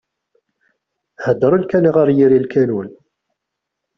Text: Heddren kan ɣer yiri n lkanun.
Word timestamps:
Heddren 1.25 1.63
kan 1.71 1.85
ɣer 1.95 2.07
yiri 2.17 2.37
n 2.41 2.43
lkanun. 2.45 2.89